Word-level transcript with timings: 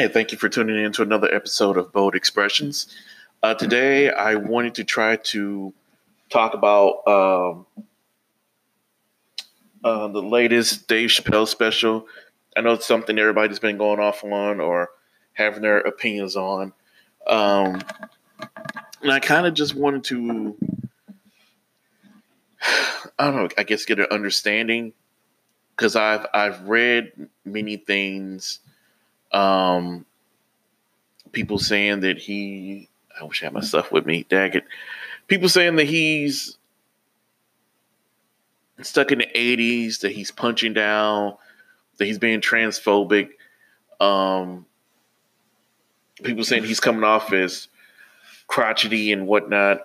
Hey, 0.00 0.08
thank 0.08 0.32
you 0.32 0.38
for 0.38 0.48
tuning 0.48 0.82
in 0.82 0.92
to 0.92 1.02
another 1.02 1.30
episode 1.30 1.76
of 1.76 1.92
Bold 1.92 2.14
Expressions. 2.14 2.86
Uh, 3.42 3.52
today, 3.52 4.10
I 4.10 4.34
wanted 4.36 4.76
to 4.76 4.84
try 4.84 5.16
to 5.16 5.74
talk 6.30 6.54
about 6.54 7.06
um, 7.06 7.66
uh, 9.84 10.08
the 10.08 10.22
latest 10.22 10.88
Dave 10.88 11.10
Chappelle 11.10 11.46
special. 11.46 12.06
I 12.56 12.62
know 12.62 12.72
it's 12.72 12.86
something 12.86 13.18
everybody's 13.18 13.58
been 13.58 13.76
going 13.76 14.00
off 14.00 14.24
on 14.24 14.58
or 14.58 14.88
having 15.34 15.60
their 15.60 15.80
opinions 15.80 16.34
on. 16.34 16.72
Um, 17.26 17.82
and 19.02 19.12
I 19.12 19.20
kind 19.20 19.46
of 19.46 19.52
just 19.52 19.74
wanted 19.74 20.04
to, 20.04 20.56
I 23.18 23.24
don't 23.26 23.36
know, 23.36 23.48
I 23.58 23.64
guess 23.64 23.84
get 23.84 24.00
an 24.00 24.06
understanding 24.10 24.94
because 25.76 25.94
I've 25.94 26.26
I've 26.32 26.62
read 26.62 27.28
many 27.44 27.76
things. 27.76 28.60
Um, 29.32 30.04
people 31.32 31.58
saying 31.58 32.00
that 32.00 32.18
he, 32.18 32.88
I 33.20 33.24
wish 33.24 33.42
I 33.42 33.46
had 33.46 33.54
my 33.54 33.60
stuff 33.60 33.92
with 33.92 34.06
me. 34.06 34.26
Daggett. 34.28 34.64
People 35.28 35.48
saying 35.48 35.76
that 35.76 35.86
he's 35.86 36.58
stuck 38.82 39.12
in 39.12 39.18
the 39.18 39.28
80s, 39.34 40.00
that 40.00 40.12
he's 40.12 40.30
punching 40.30 40.72
down, 40.72 41.36
that 41.98 42.06
he's 42.06 42.18
being 42.18 42.40
transphobic. 42.40 43.30
Um, 44.00 44.66
people 46.22 46.44
saying 46.44 46.64
he's 46.64 46.80
coming 46.80 47.04
off 47.04 47.32
as 47.32 47.68
crotchety 48.46 49.12
and 49.12 49.26
whatnot. 49.26 49.82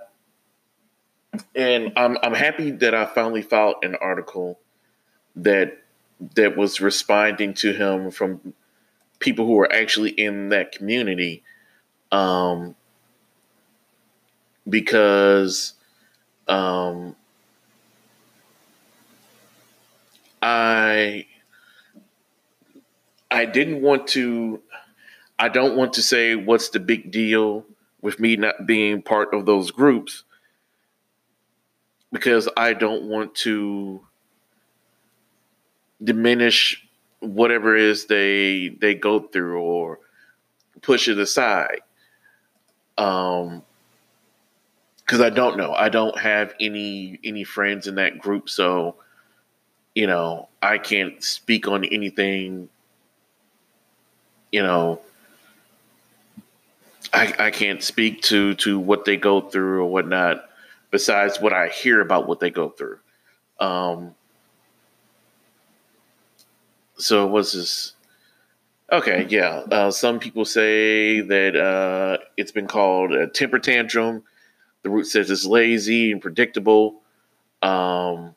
And 1.53 1.91
I'm 1.97 2.17
I'm 2.23 2.33
happy 2.33 2.71
that 2.71 2.95
I 2.95 3.05
finally 3.05 3.41
found 3.41 3.75
an 3.83 3.95
article 3.95 4.59
that 5.35 5.77
that 6.35 6.55
was 6.55 6.79
responding 6.79 7.53
to 7.55 7.73
him 7.73 8.09
from 8.09 8.53
people 9.25 9.45
who 9.45 9.59
are 9.59 9.71
actually 9.73 10.11
in 10.11 10.49
that 10.49 10.71
community. 10.71 11.43
Um, 12.11 12.75
because 14.67 15.73
um, 16.47 17.15
I 20.41 21.25
I 23.29 23.45
didn't 23.45 23.81
want 23.81 24.07
to 24.09 24.61
I 25.37 25.49
don't 25.49 25.75
want 25.75 25.93
to 25.93 26.01
say 26.01 26.35
what's 26.35 26.69
the 26.69 26.79
big 26.79 27.11
deal 27.11 27.65
with 28.01 28.19
me 28.19 28.35
not 28.35 28.65
being 28.65 29.01
part 29.01 29.33
of 29.33 29.45
those 29.45 29.71
groups 29.71 30.23
because 32.11 32.47
I 32.55 32.73
don't 32.73 33.03
want 33.03 33.35
to 33.35 34.01
diminish 36.03 36.84
whatever 37.25 37.75
it 37.75 37.83
is 37.83 38.05
they 38.05 38.69
they 38.69 38.95
go 38.95 39.19
through 39.19 39.59
or 39.61 39.99
push 40.81 41.07
it 41.07 41.17
aside. 41.17 41.81
Um 42.97 43.63
because 44.97 45.21
I 45.21 45.29
don't 45.29 45.57
know. 45.57 45.71
I 45.71 45.89
don't 45.89 46.17
have 46.17 46.53
any 46.59 47.19
any 47.23 47.43
friends 47.43 47.87
in 47.87 47.95
that 47.95 48.17
group, 48.19 48.49
so 48.49 48.95
you 49.93 50.07
know, 50.07 50.49
I 50.61 50.77
can't 50.77 51.23
speak 51.23 51.67
on 51.67 51.85
anything, 51.85 52.67
you 54.51 54.61
know, 54.61 54.99
I, 57.13 57.33
I 57.39 57.51
can't 57.51 57.81
speak 57.81 58.21
to 58.23 58.55
to 58.55 58.77
what 58.77 59.05
they 59.05 59.15
go 59.15 59.41
through 59.41 59.83
or 59.83 59.85
whatnot, 59.85 60.49
besides 60.91 61.39
what 61.39 61.53
I 61.53 61.69
hear 61.69 62.01
about 62.01 62.27
what 62.27 62.41
they 62.41 62.49
go 62.49 62.69
through. 62.69 62.99
Um, 63.59 64.15
so 66.97 67.27
what's 67.27 67.53
this? 67.53 67.93
Okay, 68.91 69.25
yeah. 69.29 69.63
Uh, 69.71 69.91
some 69.91 70.19
people 70.19 70.45
say 70.45 71.21
that 71.21 71.55
uh, 71.55 72.23
it's 72.37 72.51
been 72.51 72.67
called 72.67 73.13
a 73.13 73.27
temper 73.27 73.59
tantrum. 73.59 74.23
The 74.83 74.89
root 74.89 75.05
says 75.05 75.31
it's 75.31 75.45
lazy 75.45 76.11
and 76.11 76.21
predictable. 76.21 77.01
Um, 77.63 78.35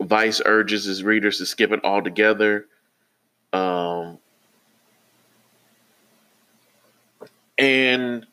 Vice 0.00 0.40
urges 0.44 0.84
his 0.84 1.02
readers 1.02 1.38
to 1.38 1.46
skip 1.46 1.72
it 1.72 1.84
altogether. 1.84 2.66
Um, 3.52 4.18
and 7.58 8.26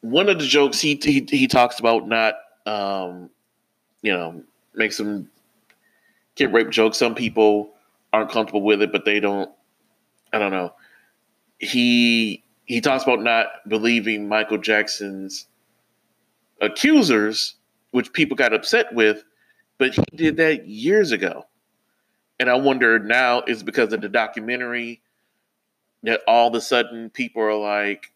one 0.00 0.28
of 0.28 0.38
the 0.38 0.46
jokes 0.46 0.80
he 0.80 0.98
he, 1.02 1.26
he 1.28 1.46
talks 1.46 1.78
about 1.78 2.08
not 2.08 2.34
um, 2.64 3.30
you 4.02 4.12
know 4.12 4.42
make 4.74 4.92
some 4.92 5.28
kid 6.34 6.52
rape 6.52 6.70
jokes. 6.70 6.98
Some 6.98 7.14
people 7.14 7.70
aren't 8.16 8.30
comfortable 8.30 8.62
with 8.62 8.80
it, 8.80 8.92
but 8.92 9.04
they 9.04 9.20
don't. 9.20 9.50
I 10.32 10.38
don't 10.38 10.50
know. 10.50 10.72
He 11.58 12.42
he 12.64 12.80
talks 12.80 13.04
about 13.04 13.22
not 13.22 13.46
believing 13.68 14.28
Michael 14.28 14.58
Jackson's 14.58 15.46
accusers, 16.60 17.56
which 17.90 18.12
people 18.12 18.36
got 18.36 18.54
upset 18.54 18.92
with, 18.94 19.22
but 19.78 19.94
he 19.94 20.02
did 20.14 20.38
that 20.38 20.66
years 20.66 21.12
ago. 21.12 21.44
And 22.40 22.50
I 22.50 22.54
wonder 22.54 22.98
now 22.98 23.42
is 23.46 23.62
because 23.62 23.92
of 23.92 24.00
the 24.00 24.08
documentary 24.08 25.02
that 26.02 26.22
all 26.26 26.48
of 26.48 26.54
a 26.54 26.60
sudden 26.60 27.10
people 27.10 27.42
are 27.42 27.54
like, 27.54 28.12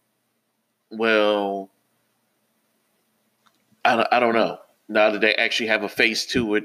well, 0.90 1.70
I 3.84 3.96
don't, 3.96 4.08
I 4.10 4.20
don't 4.20 4.34
know. 4.34 4.58
Now 4.88 5.10
that 5.10 5.20
they 5.20 5.34
actually 5.34 5.68
have 5.68 5.84
a 5.84 5.88
face 5.88 6.26
to 6.26 6.54
it, 6.56 6.64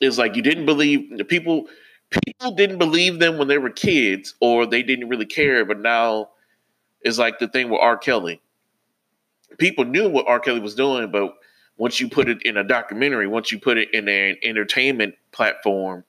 it's 0.00 0.18
like 0.18 0.36
you 0.36 0.42
didn't 0.42 0.66
believe 0.66 1.16
the 1.16 1.24
people. 1.24 1.66
People 2.10 2.52
didn't 2.52 2.78
believe 2.78 3.18
them 3.18 3.38
when 3.38 3.48
they 3.48 3.58
were 3.58 3.70
kids, 3.70 4.34
or 4.40 4.66
they 4.66 4.82
didn't 4.82 5.08
really 5.08 5.26
care. 5.26 5.64
But 5.64 5.80
now 5.80 6.30
it's 7.02 7.18
like 7.18 7.38
the 7.38 7.48
thing 7.48 7.68
with 7.68 7.80
R. 7.80 7.96
Kelly. 7.96 8.40
People 9.58 9.84
knew 9.84 10.08
what 10.08 10.28
R. 10.28 10.40
Kelly 10.40 10.60
was 10.60 10.74
doing, 10.74 11.10
but 11.10 11.34
once 11.76 12.00
you 12.00 12.08
put 12.08 12.28
it 12.28 12.42
in 12.42 12.56
a 12.56 12.64
documentary, 12.64 13.26
once 13.26 13.52
you 13.52 13.58
put 13.58 13.78
it 13.78 13.92
in 13.94 14.08
an 14.08 14.36
entertainment 14.42 15.14
platform, 15.32 16.04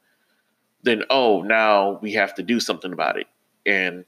then 0.84 1.04
oh, 1.10 1.42
now 1.42 2.00
we 2.02 2.14
have 2.14 2.34
to 2.36 2.44
do 2.44 2.60
something 2.60 2.92
about 2.92 3.18
it. 3.18 3.28
And 3.66 4.06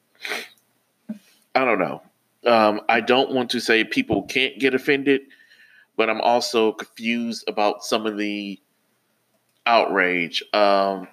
I 1.53 1.66
don't 1.66 1.79
know. 1.79 2.02
Um, 2.46 2.81
I 2.90 3.02
don't 3.02 3.31
want 3.31 3.52
to 3.52 3.59
say 3.59 3.84
people 3.84 4.23
can't 4.23 4.58
get 4.59 4.73
offended, 4.73 5.22
but 5.96 6.09
I'm 6.09 6.22
also 6.22 6.72
confused 6.72 7.44
about 7.47 7.84
some 7.84 8.06
of 8.06 8.18
the 8.18 8.59
outrage. 9.66 10.44
Um, 10.53 11.08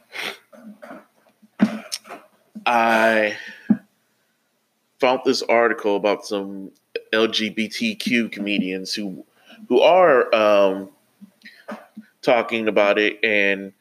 I 2.66 3.36
found 4.98 5.20
this 5.24 5.42
article 5.42 5.96
about 5.96 6.26
some 6.26 6.70
LGBTQ 7.12 8.30
comedians 8.30 8.92
who 8.92 9.24
who 9.68 9.80
are 9.80 10.34
um, 10.34 10.90
talking 12.22 12.68
about 12.68 12.98
it 12.98 13.18
and 13.24 13.72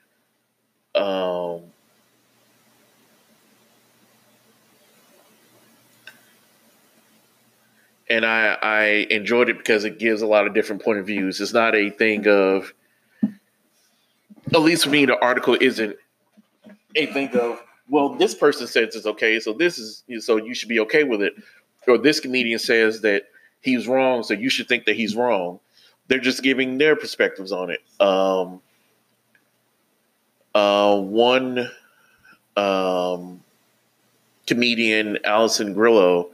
um, 0.95 1.61
and 8.09 8.25
I 8.25 8.57
I 8.61 8.83
enjoyed 9.09 9.49
it 9.49 9.57
because 9.57 9.83
it 9.83 9.99
gives 9.99 10.21
a 10.21 10.27
lot 10.27 10.47
of 10.47 10.53
different 10.53 10.83
point 10.83 10.99
of 10.99 11.05
views. 11.05 11.41
It's 11.41 11.53
not 11.53 11.75
a 11.75 11.89
thing 11.89 12.27
of 12.27 12.73
at 14.53 14.61
least 14.61 14.85
for 14.85 14.89
me, 14.89 15.05
the 15.05 15.19
article 15.19 15.57
isn't 15.59 15.97
a 16.97 17.05
thing 17.07 17.29
of 17.37 17.61
well, 17.89 18.09
this 18.09 18.35
person 18.35 18.67
says 18.67 18.95
it's 18.95 19.05
okay, 19.05 19.39
so 19.39 19.53
this 19.53 19.77
is 19.77 20.03
so 20.19 20.37
you 20.37 20.53
should 20.53 20.69
be 20.69 20.79
okay 20.81 21.03
with 21.03 21.21
it, 21.21 21.33
or 21.87 21.97
this 21.97 22.19
comedian 22.19 22.59
says 22.59 23.01
that 23.01 23.23
he's 23.61 23.87
wrong, 23.87 24.23
so 24.23 24.33
you 24.33 24.49
should 24.49 24.67
think 24.67 24.85
that 24.85 24.95
he's 24.95 25.15
wrong. 25.15 25.59
They're 26.07 26.19
just 26.19 26.43
giving 26.43 26.77
their 26.77 26.95
perspectives 26.95 27.51
on 27.51 27.69
it. 27.69 27.81
Um, 28.01 28.61
uh, 30.53 30.99
one 30.99 31.69
um, 32.55 33.41
comedian, 34.47 35.19
Alison 35.23 35.73
Grillo, 35.73 36.31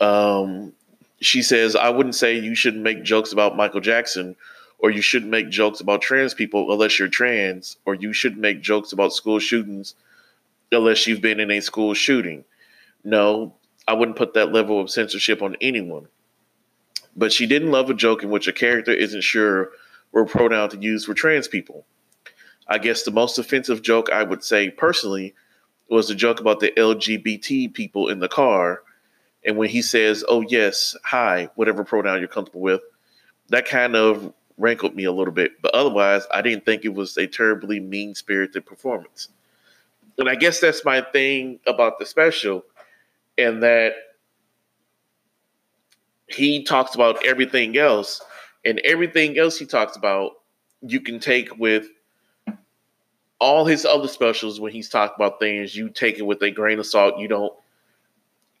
um, 0.00 0.72
she 1.20 1.42
says, 1.42 1.74
I 1.76 1.90
wouldn't 1.90 2.14
say 2.14 2.38
you 2.38 2.54
shouldn't 2.54 2.82
make 2.82 3.02
jokes 3.02 3.32
about 3.32 3.56
Michael 3.56 3.80
Jackson 3.80 4.36
or 4.78 4.90
you 4.90 5.02
shouldn't 5.02 5.30
make 5.30 5.50
jokes 5.50 5.80
about 5.80 6.02
trans 6.02 6.34
people 6.34 6.72
unless 6.72 6.98
you're 6.98 7.08
trans, 7.08 7.76
or 7.84 7.94
you 7.94 8.12
shouldn't 8.12 8.40
make 8.40 8.60
jokes 8.60 8.92
about 8.92 9.12
school 9.12 9.38
shootings 9.38 9.94
unless 10.70 11.06
you've 11.06 11.20
been 11.20 11.40
in 11.40 11.50
a 11.50 11.60
school 11.60 11.94
shooting. 11.94 12.44
No, 13.04 13.54
I 13.86 13.94
wouldn't 13.94 14.18
put 14.18 14.34
that 14.34 14.52
level 14.52 14.80
of 14.80 14.90
censorship 14.90 15.42
on 15.42 15.56
anyone. 15.60 16.08
But 17.16 17.32
she 17.32 17.46
didn't 17.46 17.72
love 17.72 17.90
a 17.90 17.94
joke 17.94 18.22
in 18.22 18.30
which 18.30 18.46
a 18.46 18.52
character 18.52 18.92
isn't 18.92 19.22
sure 19.22 19.70
what 20.10 20.28
pronoun 20.28 20.70
to 20.70 20.78
use 20.78 21.04
for 21.04 21.14
trans 21.14 21.48
people. 21.48 21.84
I 22.68 22.78
guess 22.78 23.02
the 23.02 23.10
most 23.10 23.38
offensive 23.38 23.82
joke 23.82 24.10
I 24.10 24.22
would 24.22 24.44
say 24.44 24.70
personally 24.70 25.34
was 25.88 26.08
the 26.08 26.14
joke 26.14 26.38
about 26.38 26.60
the 26.60 26.70
LGBT 26.76 27.72
people 27.72 28.08
in 28.08 28.20
the 28.20 28.28
car. 28.28 28.82
And 29.44 29.56
when 29.56 29.70
he 29.70 29.80
says, 29.80 30.22
oh, 30.28 30.42
yes, 30.42 30.94
hi, 31.02 31.48
whatever 31.54 31.82
pronoun 31.82 32.18
you're 32.18 32.28
comfortable 32.28 32.60
with, 32.60 32.82
that 33.48 33.64
kind 33.64 33.96
of 33.96 34.34
rankled 34.58 34.94
me 34.94 35.04
a 35.04 35.12
little 35.12 35.32
bit. 35.32 35.62
But 35.62 35.74
otherwise, 35.74 36.26
I 36.32 36.42
didn't 36.42 36.64
think 36.64 36.84
it 36.84 36.94
was 36.94 37.16
a 37.16 37.26
terribly 37.26 37.80
mean 37.80 38.14
spirited 38.14 38.66
performance. 38.66 39.28
And 40.18 40.28
I 40.28 40.34
guess 40.34 40.60
that's 40.60 40.84
my 40.84 41.00
thing 41.00 41.60
about 41.66 41.98
the 41.98 42.06
special 42.06 42.64
and 43.38 43.62
that 43.62 43.92
he 46.26 46.64
talks 46.64 46.94
about 46.94 47.24
everything 47.24 47.78
else, 47.78 48.20
and 48.64 48.80
everything 48.80 49.38
else 49.38 49.58
he 49.58 49.64
talks 49.64 49.96
about, 49.96 50.32
you 50.82 51.00
can 51.00 51.20
take 51.20 51.56
with 51.56 51.86
all 53.40 53.64
his 53.64 53.86
other 53.86 54.08
specials 54.08 54.60
when 54.60 54.72
he's 54.72 54.88
talking 54.88 55.14
about 55.16 55.38
things. 55.38 55.74
You 55.74 55.88
take 55.88 56.18
it 56.18 56.26
with 56.26 56.42
a 56.42 56.50
grain 56.50 56.80
of 56.80 56.86
salt. 56.86 57.18
You 57.18 57.28
don't 57.28 57.52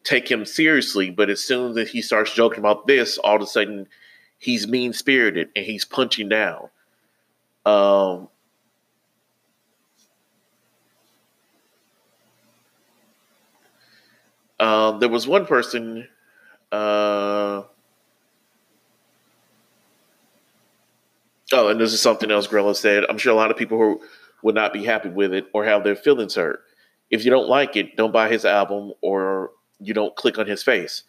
take 0.04 0.30
him 0.30 0.46
seriously. 0.46 1.10
But 1.10 1.28
as 1.28 1.42
soon 1.42 1.76
as 1.76 1.90
he 1.90 2.00
starts 2.00 2.32
joking 2.32 2.60
about 2.60 2.86
this, 2.86 3.18
all 3.18 3.36
of 3.36 3.42
a 3.42 3.46
sudden 3.46 3.88
he's 4.38 4.66
mean 4.66 4.92
spirited 4.92 5.50
and 5.54 5.64
he's 5.64 5.84
punching 5.84 6.28
down. 6.28 6.68
Um, 7.66 8.28
um, 14.58 15.00
there 15.00 15.08
was 15.08 15.26
one 15.26 15.44
person. 15.44 16.08
Uh, 16.70 17.62
oh, 21.52 21.68
and 21.68 21.80
this 21.80 21.92
is 21.92 22.00
something 22.00 22.30
else 22.30 22.46
Grillo 22.46 22.72
said. 22.72 23.04
I'm 23.08 23.18
sure 23.18 23.32
a 23.32 23.36
lot 23.36 23.50
of 23.50 23.56
people 23.56 23.78
who 23.78 24.00
would 24.42 24.54
not 24.54 24.72
be 24.72 24.84
happy 24.84 25.08
with 25.08 25.32
it 25.34 25.46
or 25.52 25.64
have 25.64 25.84
their 25.84 25.96
feelings 25.96 26.36
hurt. 26.36 26.62
If 27.10 27.24
you 27.24 27.30
don't 27.30 27.48
like 27.48 27.76
it, 27.76 27.96
don't 27.96 28.12
buy 28.12 28.28
his 28.28 28.44
album 28.44 28.92
or 29.00 29.50
you 29.80 29.94
don't 29.94 30.14
click 30.14 30.38
on 30.38 30.46
his 30.46 30.62
face. 30.62 31.02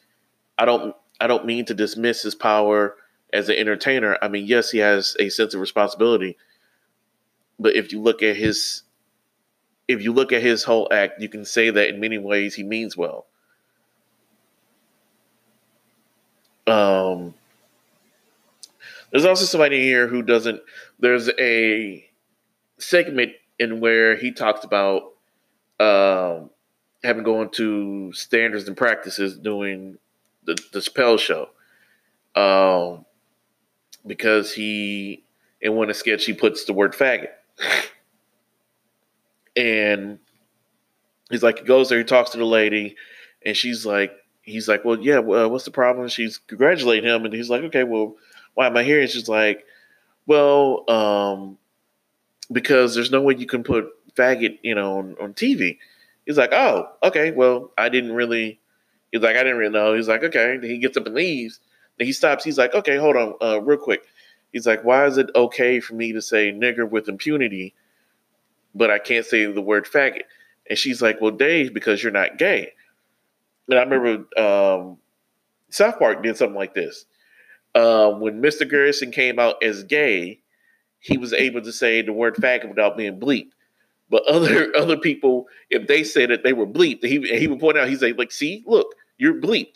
I 0.57 0.65
don't 0.65 0.95
I 1.21 1.27
don't 1.27 1.45
mean 1.45 1.65
to 1.65 1.73
dismiss 1.73 2.23
his 2.23 2.35
power 2.35 2.95
as 3.33 3.49
an 3.49 3.55
entertainer. 3.55 4.17
I 4.21 4.27
mean, 4.27 4.45
yes, 4.45 4.71
he 4.71 4.79
has 4.79 5.15
a 5.19 5.29
sense 5.29 5.53
of 5.53 5.61
responsibility. 5.61 6.37
But 7.59 7.75
if 7.75 7.91
you 7.91 8.01
look 8.01 8.23
at 8.23 8.35
his 8.35 8.83
if 9.87 10.03
you 10.03 10.13
look 10.13 10.31
at 10.31 10.43
his 10.43 10.63
whole 10.63 10.87
act, 10.91 11.19
you 11.19 11.27
can 11.27 11.43
say 11.43 11.71
that 11.71 11.89
in 11.89 11.99
many 11.99 12.19
ways 12.19 12.55
he 12.55 12.63
means 12.63 12.95
well. 12.95 13.25
Um 16.67 17.33
there's 19.11 19.25
also 19.25 19.45
somebody 19.45 19.81
here 19.81 20.07
who 20.07 20.21
doesn't 20.21 20.61
there's 20.99 21.29
a 21.39 22.07
segment 22.77 23.33
in 23.57 23.79
where 23.79 24.15
he 24.15 24.31
talks 24.31 24.63
about 24.63 25.13
um, 25.79 26.49
having 27.03 27.23
gone 27.23 27.49
to 27.51 28.11
standards 28.13 28.67
and 28.67 28.75
practices 28.75 29.37
doing 29.37 29.97
the, 30.45 30.57
the 30.71 30.79
Chappelle 30.79 31.19
show. 31.19 31.49
Um, 32.35 33.05
because 34.05 34.53
he, 34.53 35.23
in 35.61 35.75
one 35.75 35.89
of 35.89 35.95
the 35.95 35.99
sketch, 35.99 36.25
he 36.25 36.33
puts 36.33 36.65
the 36.65 36.73
word 36.73 36.93
faggot. 36.93 37.29
and 39.55 40.19
he's 41.29 41.43
like, 41.43 41.59
he 41.59 41.65
goes 41.65 41.89
there, 41.89 41.99
he 41.99 42.03
talks 42.03 42.31
to 42.31 42.37
the 42.37 42.45
lady, 42.45 42.95
and 43.45 43.55
she's 43.55 43.85
like, 43.85 44.13
he's 44.41 44.67
like, 44.67 44.85
well, 44.85 44.99
yeah, 44.99 45.19
well, 45.19 45.49
what's 45.49 45.65
the 45.65 45.71
problem? 45.71 46.07
she's 46.07 46.37
congratulating 46.37 47.09
him, 47.09 47.25
and 47.25 47.33
he's 47.33 47.49
like, 47.49 47.63
okay, 47.63 47.83
well, 47.83 48.15
why 48.53 48.67
am 48.67 48.77
I 48.77 48.83
here? 48.83 49.01
And 49.01 49.09
she's 49.09 49.29
like, 49.29 49.65
well, 50.25 50.89
um, 50.89 51.57
because 52.51 52.95
there's 52.95 53.11
no 53.11 53.21
way 53.21 53.35
you 53.37 53.45
can 53.45 53.63
put 53.63 53.87
faggot, 54.15 54.59
you 54.63 54.75
know, 54.75 54.99
on, 54.99 55.15
on 55.21 55.33
TV. 55.33 55.77
He's 56.25 56.37
like, 56.37 56.51
oh, 56.51 56.89
okay, 57.03 57.31
well, 57.31 57.71
I 57.77 57.89
didn't 57.89 58.13
really. 58.13 58.59
He's 59.11 59.21
like, 59.21 59.35
I 59.35 59.43
didn't 59.43 59.57
really 59.57 59.73
know. 59.73 59.95
He's 59.95 60.07
like, 60.07 60.23
okay. 60.23 60.57
Then 60.57 60.69
he 60.69 60.77
gets 60.77 60.97
up 60.97 61.07
and 61.07 61.15
leaves. 61.15 61.59
Then 61.99 62.07
he 62.07 62.13
stops. 62.13 62.43
He's 62.43 62.57
like, 62.57 62.73
okay, 62.73 62.97
hold 62.97 63.15
on, 63.15 63.35
uh, 63.41 63.61
real 63.61 63.77
quick. 63.77 64.03
He's 64.51 64.65
like, 64.65 64.83
why 64.83 65.05
is 65.05 65.17
it 65.17 65.29
okay 65.35 65.79
for 65.79 65.93
me 65.93 66.13
to 66.13 66.21
say 66.21 66.51
nigger 66.51 66.89
with 66.89 67.07
impunity, 67.07 67.75
but 68.73 68.89
I 68.89 68.97
can't 68.97 69.25
say 69.25 69.45
the 69.45 69.61
word 69.61 69.85
faggot? 69.85 70.23
And 70.67 70.77
she's 70.77 71.01
like, 71.01 71.21
well, 71.21 71.31
Dave, 71.31 71.73
because 71.73 72.01
you're 72.01 72.11
not 72.11 72.37
gay. 72.37 72.73
And 73.67 73.77
I 73.77 73.83
remember 73.83 74.41
um, 74.41 74.97
South 75.69 75.99
Park 75.99 76.23
did 76.23 76.37
something 76.37 76.55
like 76.55 76.73
this. 76.73 77.05
Uh, 77.75 78.11
when 78.11 78.41
Mr. 78.41 78.67
Garrison 78.67 79.11
came 79.11 79.37
out 79.37 79.61
as 79.63 79.83
gay, 79.83 80.39
he 80.99 81.17
was 81.17 81.33
able 81.33 81.61
to 81.61 81.71
say 81.71 82.01
the 82.01 82.13
word 82.13 82.35
faggot 82.35 82.69
without 82.69 82.97
being 82.97 83.19
bleeped. 83.19 83.51
But 84.09 84.25
other 84.25 84.71
other 84.77 84.97
people, 84.97 85.47
if 85.69 85.87
they 85.87 86.03
said 86.03 86.29
that 86.31 86.43
they 86.43 86.53
were 86.53 86.65
bleeped, 86.65 87.03
he 87.03 87.21
he 87.37 87.47
would 87.47 87.59
point 87.59 87.77
out, 87.77 87.87
he's 87.87 88.01
like, 88.01 88.17
like, 88.17 88.31
see, 88.31 88.63
look, 88.65 88.95
you're 89.17 89.39
bleeped. 89.39 89.75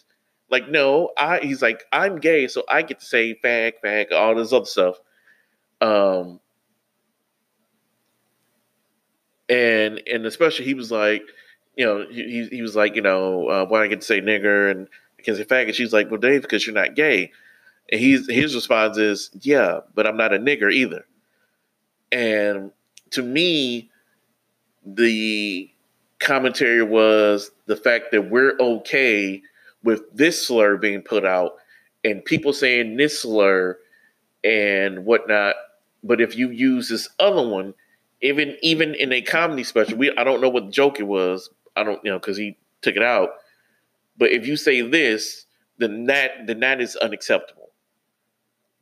Like, 0.54 0.70
no, 0.70 1.10
I 1.18 1.40
he's 1.40 1.64
like, 1.64 1.84
I'm 1.92 2.20
gay, 2.20 2.48
so 2.48 2.64
I 2.70 2.84
get 2.84 3.00
to 3.00 3.06
say 3.06 3.34
fag, 3.44 3.74
fag, 3.84 4.12
all 4.12 4.36
this 4.36 4.54
other 4.54 4.66
stuff. 4.66 5.00
Um 5.82 6.40
and 9.50 10.00
and 10.06 10.28
especially 10.28 10.66
he 10.66 10.76
was 10.76 10.92
like, 10.92 11.24
you 11.76 11.86
know, 11.86 12.06
he 12.08 12.48
he 12.52 12.62
was 12.62 12.76
like, 12.76 12.96
you 12.96 13.02
know, 13.02 13.48
uh, 13.48 13.66
why 13.66 13.84
I 13.84 13.88
get 13.88 14.02
to 14.02 14.06
say 14.06 14.22
nigger 14.22 14.70
and 14.70 14.88
can 15.24 15.36
say 15.36 15.44
faggot. 15.44 15.74
She's 15.74 15.92
like, 15.92 16.12
well, 16.12 16.20
Dave, 16.20 16.44
because 16.44 16.68
you're 16.68 16.76
not 16.76 16.96
gay. 16.96 17.32
And 17.92 18.00
he's 18.00 18.30
his 18.30 18.54
response 18.54 18.98
is, 18.98 19.32
yeah, 19.42 19.80
but 19.96 20.06
I'm 20.06 20.18
not 20.18 20.34
a 20.34 20.38
nigger 20.38 20.72
either. 20.72 21.06
And 22.12 22.72
to 23.12 23.24
me, 23.24 23.90
the 24.86 25.68
commentary 26.20 26.84
was 26.84 27.50
the 27.66 27.76
fact 27.76 28.12
that 28.12 28.30
we're 28.30 28.56
okay 28.60 29.42
with 29.84 30.02
this 30.14 30.48
slur 30.48 30.78
being 30.78 31.02
put 31.02 31.26
out 31.26 31.54
and 32.04 32.24
people 32.24 32.54
saying 32.54 32.98
this 32.98 33.22
slur 33.22 33.78
and 34.44 35.06
whatnot. 35.06 35.56
But 36.04 36.22
if 36.22 36.36
you 36.36 36.50
use 36.50 36.90
this 36.90 37.10
other 37.20 37.48
one, 37.48 37.74
even 38.22 38.58
even 38.62 38.96
in 38.96 39.12
a 39.14 39.22
comedy 39.22 39.64
special, 39.64 39.98
we 39.98 40.12
I 40.18 40.24
don't 40.24 40.42
know 40.42 40.50
what 40.50 40.72
joke 40.72 41.00
it 41.00 41.08
was. 41.08 41.50
I 41.76 41.84
don't 41.84 42.04
you 42.04 42.12
know 42.12 42.20
because 42.20 42.38
he 42.38 42.58
took 42.82 42.96
it 42.96 43.04
out. 43.04 43.30
But 44.18 44.32
if 44.32 44.48
you 44.48 44.56
say 44.56 44.82
this, 44.82 45.46
then 45.78 46.06
that 46.06 46.48
then 46.48 46.60
that 46.62 46.82
is 46.82 46.96
unacceptable. 46.96 47.70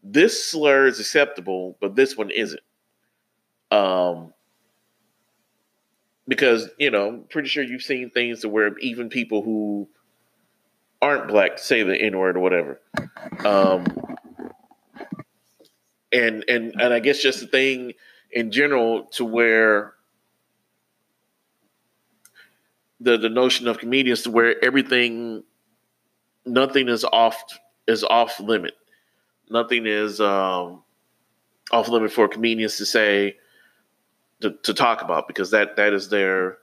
This 0.03 0.43
slur 0.43 0.87
is 0.87 0.99
acceptable, 0.99 1.77
but 1.79 1.95
this 1.95 2.17
one 2.17 2.31
isn't. 2.31 2.61
Um, 3.69 4.33
because 6.27 6.69
you 6.79 6.89
know, 6.89 7.07
I'm 7.07 7.23
pretty 7.29 7.49
sure 7.49 7.63
you've 7.63 7.83
seen 7.83 8.09
things 8.09 8.41
to 8.41 8.49
where 8.49 8.77
even 8.79 9.09
people 9.09 9.43
who 9.43 9.87
aren't 11.01 11.27
black 11.27 11.57
say 11.59 11.83
the 11.83 11.95
N 11.95 12.17
word 12.17 12.37
or 12.37 12.39
whatever. 12.39 12.79
Um, 13.45 13.85
and 16.11 16.43
and 16.47 16.73
and 16.79 16.93
I 16.93 16.99
guess 16.99 17.21
just 17.21 17.39
the 17.39 17.47
thing 17.47 17.93
in 18.31 18.51
general 18.51 19.05
to 19.13 19.25
where 19.25 19.93
the 22.99 23.17
the 23.17 23.29
notion 23.29 23.67
of 23.67 23.79
comedians 23.79 24.23
to 24.23 24.31
where 24.31 24.63
everything 24.63 25.43
nothing 26.45 26.89
is 26.89 27.03
off 27.03 27.43
is 27.87 28.03
off 28.03 28.39
limit. 28.39 28.73
Nothing 29.49 29.85
is 29.85 30.21
um, 30.21 30.83
off 31.71 31.89
limit 31.89 32.11
for 32.11 32.27
comedians 32.27 32.77
to 32.77 32.85
say 32.85 33.37
to, 34.41 34.51
to 34.63 34.73
talk 34.73 35.01
about 35.01 35.27
because 35.27 35.51
that 35.51 35.75
that 35.77 35.93
is 35.93 36.09
their 36.09 36.57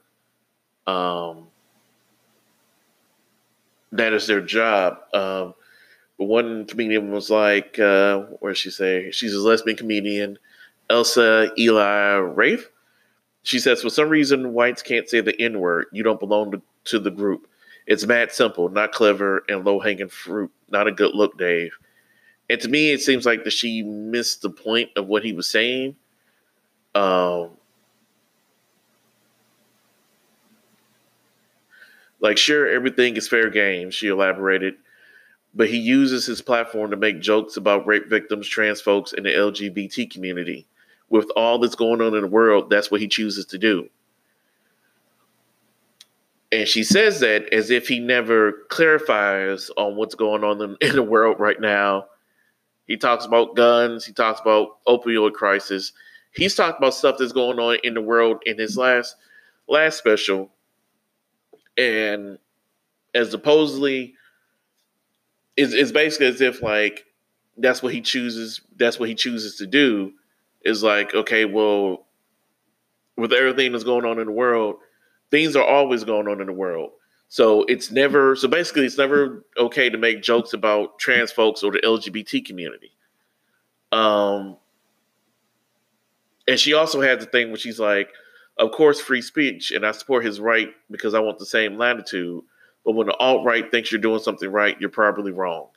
um, 0.87 1.47
that 3.91 4.13
is 4.13 4.27
their 4.27 4.41
job. 4.41 4.97
Um, 5.13 5.53
one 6.17 6.65
comedian 6.65 7.11
was 7.11 7.29
like, 7.29 7.79
uh, 7.79 8.19
where 8.39 8.53
she 8.53 8.69
say 8.71 9.11
she's 9.11 9.33
a 9.33 9.39
lesbian 9.39 9.77
comedian, 9.77 10.37
Elsa 10.89 11.51
Eli 11.57 12.15
Rafe. 12.17 12.69
She 13.43 13.59
says, 13.59 13.81
for 13.81 13.89
some 13.89 14.09
reason, 14.09 14.53
whites 14.53 14.81
can't 14.81 15.09
say 15.09 15.21
the 15.21 15.39
N 15.41 15.59
word. 15.59 15.85
You 15.93 16.03
don't 16.03 16.19
belong 16.19 16.51
to, 16.51 16.61
to 16.85 16.99
the 16.99 17.11
group. 17.11 17.47
It's 17.87 18.05
mad 18.05 18.31
simple, 18.31 18.69
not 18.69 18.91
clever, 18.91 19.43
and 19.47 19.65
low 19.65 19.79
hanging 19.79 20.09
fruit. 20.09 20.51
Not 20.69 20.87
a 20.87 20.91
good 20.91 21.15
look, 21.15 21.37
Dave. 21.37 21.71
And 22.49 22.59
to 22.61 22.67
me, 22.67 22.91
it 22.91 23.01
seems 23.01 23.25
like 23.25 23.43
that 23.45 23.53
she 23.53 23.81
missed 23.81 24.41
the 24.41 24.49
point 24.49 24.89
of 24.95 25.07
what 25.07 25.23
he 25.23 25.33
was 25.33 25.49
saying. 25.49 25.95
Um, 26.95 27.51
Like, 32.19 32.37
sure, 32.37 32.67
everything 32.67 33.15
is 33.15 33.27
fair 33.27 33.49
game, 33.49 33.91
she 33.91 34.07
elaborated, 34.07 34.75
but 35.53 35.69
he 35.69 35.77
uses 35.77 36.25
his 36.25 36.41
platform 36.41 36.91
to 36.91 36.97
make 36.97 37.21
jokes 37.21 37.57
about 37.57 37.87
rape 37.87 38.09
victims, 38.09 38.47
trans 38.47 38.81
folks, 38.81 39.13
and 39.13 39.25
the 39.25 39.29
LGBT 39.29 40.11
community. 40.11 40.67
With 41.09 41.29
all 41.35 41.57
that's 41.57 41.75
going 41.75 42.01
on 42.01 42.13
in 42.13 42.21
the 42.21 42.27
world, 42.27 42.69
that's 42.69 42.91
what 42.91 43.01
he 43.01 43.07
chooses 43.07 43.45
to 43.47 43.57
do. 43.57 43.89
And 46.51 46.67
she 46.67 46.83
says 46.83 47.19
that 47.19 47.53
as 47.53 47.69
if 47.69 47.87
he 47.87 47.99
never 47.99 48.53
clarifies 48.69 49.69
on 49.77 49.95
what's 49.95 50.15
going 50.15 50.43
on 50.43 50.61
in, 50.61 50.77
in 50.89 50.95
the 50.95 51.03
world 51.03 51.39
right 51.39 51.59
now. 51.59 52.05
He 52.87 52.97
talks 52.97 53.25
about 53.25 53.55
guns, 53.55 54.05
he 54.05 54.13
talks 54.13 54.41
about 54.41 54.83
opioid 54.87 55.33
crisis. 55.33 55.93
He's 56.31 56.55
talked 56.55 56.79
about 56.79 56.95
stuff 56.95 57.17
that's 57.19 57.31
going 57.31 57.59
on 57.59 57.77
in 57.83 57.93
the 57.93 58.01
world 58.01 58.41
in 58.45 58.57
his 58.57 58.77
last 58.77 59.15
last 59.67 59.97
special 59.97 60.51
and 61.79 62.39
as 63.15 63.31
supposedly 63.31 64.15
is 65.57 65.73
is 65.73 65.91
basically 65.91 66.27
as 66.27 66.41
if 66.41 66.61
like 66.61 67.05
that's 67.57 67.83
what 67.83 67.93
he 67.93 68.01
chooses 68.01 68.61
that's 68.77 68.99
what 68.99 69.09
he 69.09 69.15
chooses 69.15 69.55
to 69.57 69.67
do 69.67 70.13
is 70.63 70.83
like 70.83 71.13
okay 71.13 71.45
well 71.45 72.07
with 73.17 73.33
everything 73.33 73.71
that's 73.71 73.83
going 73.83 74.05
on 74.05 74.19
in 74.19 74.25
the 74.27 74.31
world 74.31 74.77
things 75.31 75.55
are 75.55 75.65
always 75.65 76.03
going 76.03 76.27
on 76.27 76.41
in 76.41 76.47
the 76.47 76.53
world 76.53 76.91
So 77.29 77.63
it's 77.65 77.91
never 77.91 78.35
so 78.35 78.47
basically 78.47 78.85
it's 78.85 78.97
never 78.97 79.45
okay 79.57 79.89
to 79.89 79.97
make 79.97 80.21
jokes 80.23 80.53
about 80.53 80.99
trans 80.99 81.31
folks 81.31 81.63
or 81.63 81.71
the 81.71 81.79
LGBT 81.79 82.45
community. 82.45 82.91
Um 83.91 84.57
and 86.47 86.59
she 86.59 86.73
also 86.73 87.01
had 87.01 87.19
the 87.19 87.25
thing 87.25 87.49
where 87.49 87.57
she's 87.57 87.79
like, 87.79 88.09
of 88.59 88.71
course, 88.71 89.01
free 89.01 89.21
speech, 89.21 89.71
and 89.71 89.85
I 89.85 89.91
support 89.91 90.25
his 90.25 90.39
right 90.39 90.69
because 90.91 91.13
I 91.13 91.19
want 91.19 91.39
the 91.39 91.45
same 91.45 91.77
latitude. 91.77 92.43
But 92.85 92.93
when 92.93 93.07
the 93.07 93.15
alt 93.17 93.45
right 93.45 93.69
thinks 93.71 93.91
you're 93.91 94.01
doing 94.01 94.21
something 94.21 94.49
right, 94.51 94.79
you're 94.79 94.89
probably 94.89 95.31
wrong. 95.31 95.67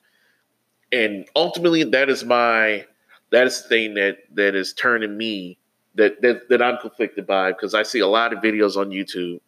And 0.92 1.26
ultimately, 1.34 1.84
that 1.84 2.10
is 2.10 2.24
my 2.24 2.84
that 3.30 3.46
is 3.46 3.62
the 3.62 3.68
thing 3.68 3.94
that 3.94 4.18
that 4.34 4.54
is 4.54 4.74
turning 4.74 5.16
me 5.16 5.58
that 5.94 6.20
that, 6.22 6.48
that 6.50 6.60
I'm 6.60 6.78
conflicted 6.78 7.26
by 7.26 7.52
because 7.52 7.74
I 7.74 7.82
see 7.82 8.00
a 8.00 8.06
lot 8.06 8.32
of 8.32 8.40
videos 8.40 8.76
on 8.76 8.90
YouTube 8.90 9.40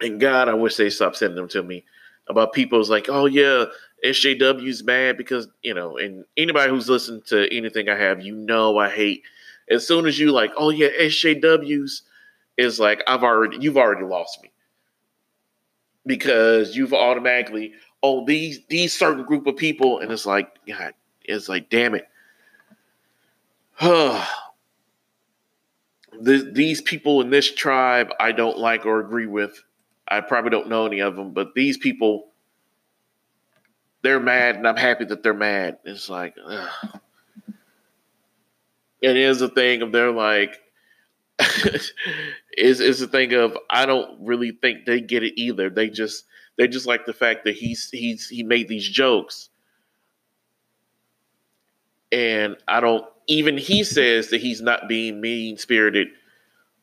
and 0.00 0.20
God, 0.20 0.48
I 0.48 0.54
wish 0.54 0.76
they 0.76 0.90
stopped 0.90 1.16
sending 1.16 1.36
them 1.36 1.48
to 1.48 1.62
me 1.62 1.84
about 2.28 2.52
people's 2.52 2.90
like, 2.90 3.06
oh 3.08 3.26
yeah, 3.26 3.66
SJW's 4.04 4.82
mad 4.84 5.16
because 5.16 5.48
you 5.62 5.74
know, 5.74 5.96
and 5.96 6.24
anybody 6.36 6.70
who's 6.70 6.88
listened 6.88 7.24
to 7.26 7.52
anything 7.54 7.88
I 7.88 7.96
have, 7.96 8.22
you 8.22 8.34
know, 8.34 8.78
I 8.78 8.90
hate. 8.90 9.22
As 9.70 9.86
soon 9.86 10.06
as 10.06 10.18
you 10.18 10.32
like, 10.32 10.52
oh 10.56 10.70
yeah, 10.70 10.88
SJW's 11.00 12.02
is 12.56 12.78
like, 12.78 13.02
I've 13.06 13.22
already, 13.22 13.58
you've 13.60 13.76
already 13.76 14.04
lost 14.04 14.42
me 14.42 14.50
because 16.06 16.76
you've 16.76 16.92
automatically, 16.92 17.72
oh 18.02 18.24
these 18.26 18.60
these 18.68 18.96
certain 18.96 19.24
group 19.24 19.46
of 19.46 19.56
people, 19.56 20.00
and 20.00 20.12
it's 20.12 20.26
like, 20.26 20.50
God, 20.66 20.92
it's 21.24 21.48
like, 21.48 21.70
damn 21.70 21.94
it. 21.94 22.08
the, 23.80 24.28
these 26.20 26.80
people 26.80 27.20
in 27.22 27.30
this 27.30 27.52
tribe 27.52 28.10
I 28.20 28.30
don't 28.32 28.58
like 28.58 28.86
or 28.86 29.00
agree 29.00 29.26
with 29.26 29.60
I 30.06 30.20
probably 30.20 30.50
don't 30.50 30.68
know 30.68 30.86
any 30.86 31.00
of 31.00 31.16
them, 31.16 31.32
but 31.32 31.54
these 31.54 31.78
people, 31.78 32.28
they're 34.02 34.20
mad, 34.20 34.56
and 34.56 34.68
I'm 34.68 34.76
happy 34.76 35.04
that 35.06 35.22
they're 35.22 35.32
mad. 35.34 35.78
It's 35.84 36.08
like, 36.08 36.34
ugh. 36.44 37.00
It 39.04 39.16
is 39.16 39.42
a 39.42 39.48
thing 39.48 39.82
of 39.82 39.92
they're 39.92 40.10
like, 40.10 40.60
is 42.56 42.80
is 42.80 43.02
a 43.02 43.06
thing 43.06 43.34
of 43.34 43.56
I 43.70 43.86
don't 43.86 44.24
really 44.24 44.52
think 44.52 44.86
they 44.86 45.00
get 45.00 45.22
it 45.22 45.38
either. 45.40 45.68
They 45.68 45.88
just 45.90 46.24
they 46.56 46.68
just 46.68 46.86
like 46.86 47.04
the 47.06 47.12
fact 47.12 47.44
that 47.44 47.54
he's 47.54 47.90
he's 47.90 48.28
he 48.28 48.42
made 48.42 48.68
these 48.68 48.88
jokes, 48.88 49.50
and 52.12 52.56
I 52.68 52.80
don't 52.80 53.04
even 53.26 53.58
he 53.58 53.84
says 53.84 54.30
that 54.30 54.40
he's 54.40 54.62
not 54.62 54.88
being 54.88 55.20
mean 55.20 55.58
spirited 55.58 56.08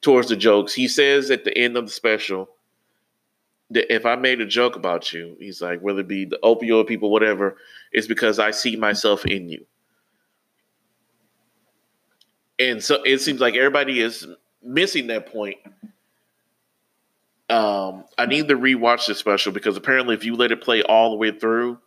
towards 0.01 0.29
the 0.29 0.35
jokes. 0.35 0.73
He 0.73 0.87
says 0.87 1.31
at 1.31 1.45
the 1.45 1.57
end 1.57 1.77
of 1.77 1.85
the 1.85 1.91
special 1.91 2.49
that 3.71 3.93
if 3.93 4.05
I 4.05 4.15
made 4.15 4.41
a 4.41 4.45
joke 4.45 4.75
about 4.75 5.13
you, 5.13 5.37
he's 5.39 5.61
like, 5.61 5.79
whether 5.81 6.01
it 6.01 6.07
be 6.07 6.25
the 6.25 6.39
opioid 6.43 6.87
people, 6.87 7.09
whatever, 7.09 7.55
it's 7.93 8.07
because 8.07 8.37
I 8.37 8.51
see 8.51 8.75
myself 8.75 9.25
in 9.25 9.47
you. 9.49 9.65
And 12.62 12.84
so 12.84 13.01
it 13.03 13.20
seems 13.22 13.41
like 13.41 13.56
everybody 13.56 14.00
is 14.00 14.27
missing 14.62 15.08
that 15.08 15.32
point. 15.32 15.58
Um, 17.50 18.06
I 18.18 18.27
need 18.27 18.48
to 18.50 18.56
rewatch 18.56 19.08
this 19.08 19.18
special 19.18 19.51
because 19.51 19.75
apparently, 19.75 20.13
if 20.13 20.24
you 20.24 20.36
let 20.36 20.51
it 20.51 20.62
play 20.62 20.84
all 20.84 21.10
the 21.10 21.18
way 21.18 21.32
through, 21.32 21.80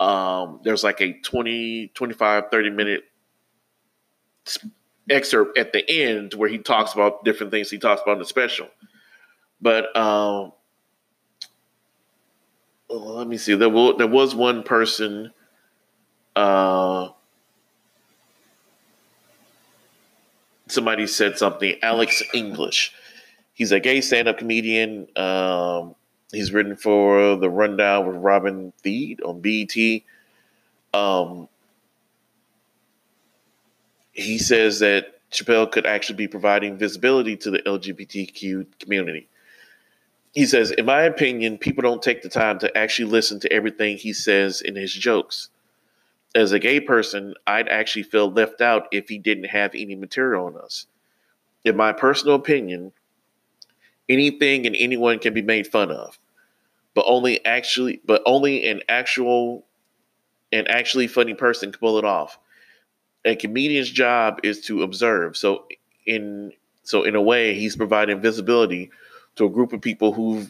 um, 0.00 0.60
there's 0.64 0.82
like 0.82 1.02
a 1.02 1.12
20, 1.12 1.92
25, 1.94 2.44
30 2.50 2.70
minute 2.70 3.04
excerpt 5.10 5.58
at 5.58 5.72
the 5.74 5.88
end 5.88 6.32
where 6.34 6.48
he 6.48 6.58
talks 6.58 6.94
about 6.94 7.22
different 7.22 7.52
things 7.52 7.70
he 7.70 7.78
talks 7.78 8.00
about 8.00 8.14
in 8.14 8.18
the 8.20 8.24
special. 8.24 8.68
But 9.60 9.94
um, 9.94 10.52
let 12.88 13.28
me 13.28 13.36
see. 13.36 13.54
There, 13.54 13.68
will, 13.68 13.96
there 13.96 14.08
was 14.08 14.34
one 14.34 14.62
person. 14.62 15.32
Uh, 16.34 17.10
somebody 20.72 21.06
said 21.06 21.38
something. 21.38 21.76
Alex 21.82 22.22
English. 22.34 22.92
He's 23.54 23.72
a 23.72 23.80
gay 23.80 24.00
stand-up 24.00 24.38
comedian. 24.38 25.06
Um, 25.16 25.94
he's 26.32 26.52
written 26.52 26.76
for 26.76 27.36
the 27.36 27.50
Rundown 27.50 28.06
with 28.06 28.16
Robin 28.16 28.72
Thede 28.82 29.20
on 29.22 29.40
BET. 29.40 29.76
Um, 30.94 31.48
he 34.12 34.38
says 34.38 34.80
that 34.80 35.20
Chappelle 35.30 35.70
could 35.70 35.86
actually 35.86 36.16
be 36.16 36.28
providing 36.28 36.76
visibility 36.76 37.36
to 37.36 37.50
the 37.50 37.58
LGBTQ 37.60 38.66
community 38.78 39.28
he 40.32 40.46
says, 40.46 40.70
in 40.70 40.86
my 40.86 41.02
opinion, 41.02 41.58
people 41.58 41.82
don't 41.82 42.02
take 42.02 42.22
the 42.22 42.28
time 42.28 42.58
to 42.60 42.76
actually 42.76 43.10
listen 43.10 43.38
to 43.40 43.52
everything 43.52 43.98
he 43.98 44.12
says 44.12 44.62
in 44.62 44.76
his 44.76 44.92
jokes. 44.92 45.50
As 46.34 46.52
a 46.52 46.58
gay 46.58 46.80
person, 46.80 47.34
I'd 47.46 47.68
actually 47.68 48.04
feel 48.04 48.30
left 48.30 48.60
out 48.60 48.88
if 48.90 49.08
he 49.08 49.18
didn't 49.18 49.44
have 49.44 49.74
any 49.74 49.94
material 49.94 50.46
on 50.46 50.56
us. 50.56 50.86
In 51.64 51.76
my 51.76 51.92
personal 51.92 52.34
opinion, 52.34 52.92
anything 54.08 54.66
and 54.66 54.74
anyone 54.76 55.18
can 55.18 55.34
be 55.34 55.42
made 55.42 55.66
fun 55.66 55.90
of, 55.90 56.18
but 56.94 57.04
only 57.06 57.44
actually, 57.44 58.00
but 58.04 58.22
only 58.24 58.66
an 58.66 58.80
actual, 58.88 59.66
an 60.52 60.66
actually 60.68 61.06
funny 61.06 61.34
person 61.34 61.70
can 61.70 61.78
pull 61.78 61.98
it 61.98 62.04
off. 62.04 62.38
A 63.24 63.36
comedian's 63.36 63.90
job 63.90 64.40
is 64.42 64.62
to 64.62 64.82
observe. 64.82 65.36
So 65.36 65.66
in 66.06 66.52
so 66.82 67.04
in 67.04 67.14
a 67.14 67.22
way, 67.22 67.54
he's 67.54 67.76
providing 67.76 68.20
visibility 68.20 68.90
to 69.36 69.44
a 69.44 69.50
group 69.50 69.72
of 69.72 69.80
people 69.80 70.12
who 70.12 70.46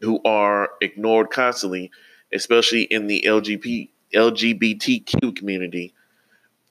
who 0.00 0.20
are 0.24 0.70
ignored 0.80 1.30
constantly, 1.30 1.90
especially 2.32 2.82
in 2.82 3.06
the 3.06 3.24
LGBT 3.26 3.88
LGBTQ 4.14 5.36
community, 5.36 5.94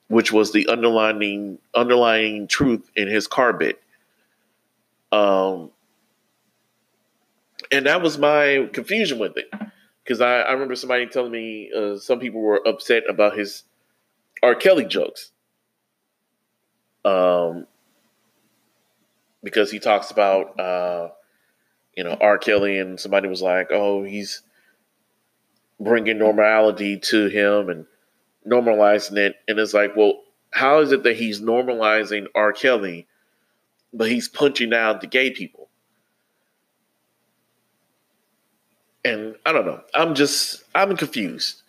which 0.08 0.32
was 0.32 0.52
the 0.52 0.68
underlying 0.68 1.60
underlying 1.76 2.48
truth 2.48 2.90
in 2.96 3.08
his 3.08 3.28
car 3.28 3.54
bit. 3.54 3.82
Um, 5.12 5.72
and 7.72 7.86
that 7.86 8.02
was 8.02 8.18
my 8.18 8.70
confusion 8.74 9.20
with 9.20 9.38
it, 9.38 9.52
because 10.04 10.22
I, 10.22 10.42
I 10.42 10.52
remember 10.54 10.76
somebody 10.76 11.06
telling 11.08 11.32
me 11.32 11.72
uh, 11.76 11.98
some 11.98 12.20
people 12.20 12.42
were 12.42 12.68
upset 12.68 13.04
about 13.08 13.38
his 13.38 13.64
R. 14.42 14.56
Kelly 14.56 14.86
jokes. 14.86 15.32
Um, 17.06 17.68
because 19.44 19.70
he 19.70 19.80
talks 19.80 20.10
about 20.10 20.58
uh, 20.60 21.10
you 21.96 22.04
know, 22.04 22.18
R. 22.20 22.38
Kelly 22.38 22.80
and 22.80 23.00
somebody 23.00 23.28
was 23.28 23.42
like, 23.42 23.68
oh, 23.72 24.04
he's 24.04 24.42
bringing 25.80 26.18
normality 26.18 26.98
to 26.98 27.28
him 27.28 27.70
and 27.70 27.86
normalizing 28.48 29.18
it. 29.18 29.36
And 29.48 29.60
it's 29.60 29.74
like, 29.74 29.96
well, 29.96 30.22
how 30.52 30.80
is 30.80 30.92
it 30.92 31.04
that 31.04 31.16
he's 31.16 31.42
normalizing 31.42 32.28
R. 32.36 32.54
Kelly, 32.54 33.08
but 33.94 34.10
he's 34.10 34.28
punching 34.28 34.70
down 34.70 35.00
the 35.02 35.08
gay 35.08 35.32
people? 35.32 35.70
And 39.06 39.36
I 39.46 39.52
don't 39.52 39.66
know. 39.66 39.82
I'm 39.94 40.16
just, 40.16 40.64
I'm 40.74 40.96
confused. 40.96 41.62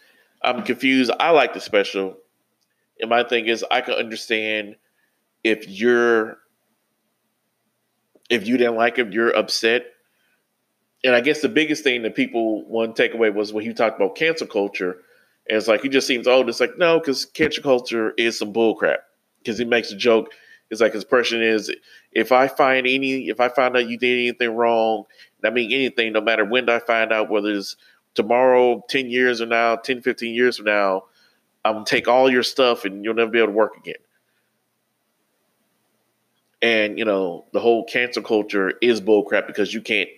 I'm 0.42 0.62
confused. 0.62 1.10
I 1.18 1.30
like 1.30 1.54
the 1.54 1.60
special. 1.60 2.16
And 3.00 3.10
my 3.10 3.24
thing 3.24 3.46
is, 3.46 3.64
I 3.70 3.80
can 3.80 3.94
understand 3.94 4.76
if 5.42 5.68
you're, 5.68 6.38
if 8.30 8.46
you 8.46 8.56
didn't 8.56 8.76
like 8.76 8.96
him, 8.96 9.10
you're 9.10 9.36
upset 9.36 9.86
and 11.04 11.14
I 11.14 11.20
guess 11.20 11.42
the 11.42 11.48
biggest 11.50 11.84
thing 11.84 12.02
that 12.02 12.14
people 12.14 12.64
one 12.64 12.94
takeaway 12.94 13.32
was 13.32 13.52
when 13.52 13.64
he 13.64 13.74
talked 13.74 14.00
about 14.00 14.16
cancel 14.16 14.46
culture. 14.46 15.02
And 15.48 15.58
it's 15.58 15.68
like 15.68 15.82
he 15.82 15.90
just 15.90 16.06
seems 16.06 16.26
old. 16.26 16.48
It's 16.48 16.60
like 16.60 16.78
no, 16.78 16.98
because 16.98 17.26
cancel 17.26 17.62
culture 17.62 18.14
is 18.16 18.38
some 18.38 18.52
bullcrap. 18.52 18.98
Because 19.38 19.58
he 19.58 19.66
makes 19.66 19.92
a 19.92 19.96
joke. 19.96 20.30
It's 20.70 20.80
like 20.80 20.94
his 20.94 21.02
expression 21.02 21.42
is, 21.42 21.70
if 22.12 22.32
I 22.32 22.48
find 22.48 22.86
any, 22.86 23.28
if 23.28 23.38
I 23.38 23.50
find 23.50 23.76
out 23.76 23.86
you 23.86 23.98
did 23.98 24.18
anything 24.18 24.56
wrong, 24.56 25.04
I 25.44 25.50
mean 25.50 25.70
anything, 25.70 26.14
no 26.14 26.22
matter 26.22 26.44
when 26.44 26.70
I 26.70 26.78
find 26.78 27.12
out, 27.12 27.28
whether 27.28 27.50
it's 27.52 27.76
tomorrow, 28.14 28.82
10 28.88 29.10
years 29.10 29.40
from 29.40 29.50
now, 29.50 29.76
10, 29.76 30.00
15 30.00 30.34
years 30.34 30.56
from 30.56 30.64
now, 30.64 31.04
I'm 31.66 31.74
gonna 31.74 31.84
take 31.84 32.08
all 32.08 32.30
your 32.30 32.42
stuff 32.42 32.86
and 32.86 33.04
you'll 33.04 33.14
never 33.14 33.30
be 33.30 33.38
able 33.38 33.48
to 33.48 33.52
work 33.52 33.76
again. 33.76 33.94
And 36.62 36.98
you 36.98 37.04
know, 37.04 37.44
the 37.52 37.60
whole 37.60 37.84
cancel 37.84 38.22
culture 38.22 38.72
is 38.80 39.02
bullcrap 39.02 39.46
because 39.46 39.74
you 39.74 39.82
can't 39.82 40.08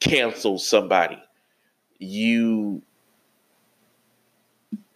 cancel 0.00 0.58
somebody. 0.58 1.22
You 1.98 2.82